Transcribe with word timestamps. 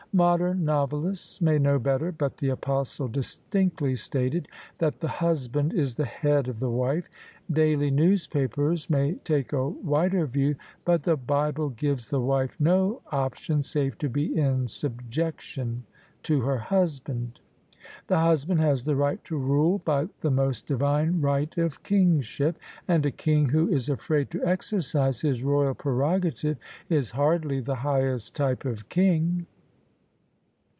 Modern 0.13 0.65
novelists 0.65 1.39
may 1.39 1.57
know 1.57 1.79
better, 1.79 2.11
but 2.11 2.35
the 2.35 2.49
Apostle 2.49 3.07
distinctly 3.07 3.95
stated 3.95 4.49
that 4.77 4.99
the 4.99 5.07
husband 5.07 5.71
is 5.73 5.95
the 5.95 6.03
head 6.03 6.49
of 6.49 6.59
the 6.59 6.69
wife: 6.69 7.07
daily 7.49 7.89
newspapers 7.91 8.89
may 8.89 9.13
take 9.23 9.53
a 9.53 9.69
wider 9.69 10.25
view, 10.25 10.57
but 10.83 11.03
the 11.03 11.15
Bible 11.15 11.69
gives 11.69 12.07
the 12.07 12.19
wife 12.19 12.57
no 12.59 13.01
op 13.13 13.35
tion 13.35 13.61
save 13.63 13.97
to 13.99 14.09
be 14.09 14.37
in 14.37 14.67
subjection 14.67 15.83
to 16.23 16.41
her 16.41 16.57
husband. 16.57 17.39
The 18.07 18.19
husband 18.19 18.59
has 18.59 18.83
the 18.83 18.97
right 18.97 19.23
to 19.23 19.37
rule 19.37 19.77
by 19.85 20.09
the 20.19 20.29
most 20.31 20.65
divine 20.65 21.21
right 21.21 21.57
of 21.57 21.83
kingship: 21.83 22.59
and 22.85 23.05
a 23.05 23.11
king 23.11 23.47
who 23.47 23.69
is 23.69 23.87
afraid 23.87 24.29
to 24.31 24.43
exercise 24.45 25.21
his 25.21 25.41
royal 25.41 25.73
prerogative 25.73 26.57
Is 26.89 27.11
hardly 27.11 27.61
the 27.61 27.75
highest 27.75 28.35
type 28.35 28.65
of 28.65 28.89
king. 28.89 29.45